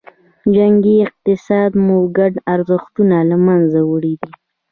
جنګي 0.53 0.95
اقتصاد 1.07 1.71
مو 1.85 1.97
ګډ 2.17 2.33
ارزښتونه 2.53 3.17
له 3.29 3.37
منځه 3.45 3.79
وړي 3.91 4.13
دي. 4.21 4.31